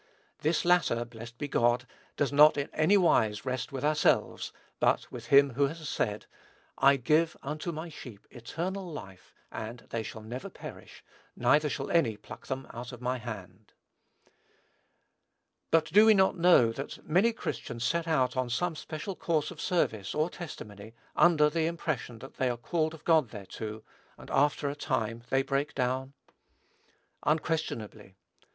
[0.39, 1.85] This latter, blessed be God,
[2.17, 6.25] does not in any wise rest with ourselves, but with him who has said,
[6.79, 11.03] "I give unto my sheep eternal life, and they shall never perish,
[11.35, 13.73] neither shall any pluck them out of my hand."
[15.69, 19.61] But do we not know that many Christians set out on some special course of
[19.61, 23.83] service or testimony, under the impression that they are called of God thereto,
[24.17, 26.13] and after a time they break down?
[27.21, 28.15] Unquestionably.